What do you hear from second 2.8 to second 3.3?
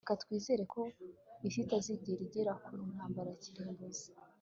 ntambara